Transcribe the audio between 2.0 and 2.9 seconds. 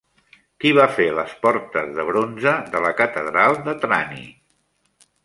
bronze de